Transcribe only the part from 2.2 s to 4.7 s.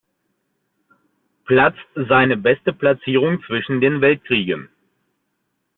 beste Platzierung zwischen den Weltkriegen.